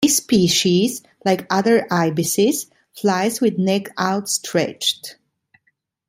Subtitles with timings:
[0.03, 2.65] This species, like other ibises,
[2.95, 5.17] flies with neck outstretched.